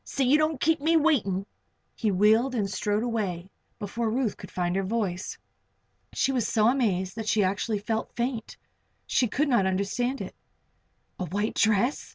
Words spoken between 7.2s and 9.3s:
she actually felt faint She